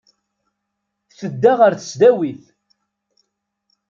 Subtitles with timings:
[1.17, 2.43] Tedda ɣer tesdawit.